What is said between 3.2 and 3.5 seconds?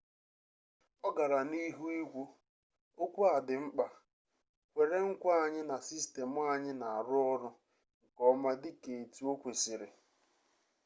a